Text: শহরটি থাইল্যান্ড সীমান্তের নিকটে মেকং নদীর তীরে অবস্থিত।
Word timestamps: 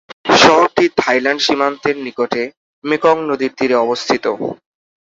শহরটি 0.37 0.85
থাইল্যান্ড 0.99 1.41
সীমান্তের 1.45 1.95
নিকটে 2.05 2.41
মেকং 2.83 3.15
নদীর 3.29 3.51
তীরে 3.57 3.75
অবস্থিত। 3.85 4.25